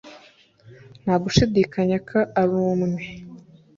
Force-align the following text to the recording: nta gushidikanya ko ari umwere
nta 1.03 1.15
gushidikanya 1.23 1.97
ko 2.09 2.19
ari 2.39 2.53
umwere 2.63 3.07